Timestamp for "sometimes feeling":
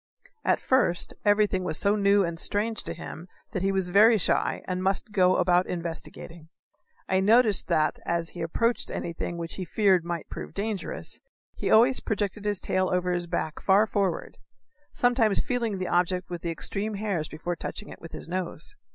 14.91-15.77